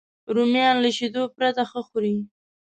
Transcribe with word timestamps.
رومیان 0.35 0.75
له 0.83 0.89
شیدو 0.97 1.23
پرته 1.35 1.63
ښه 1.69 1.81
خوري 1.87 2.15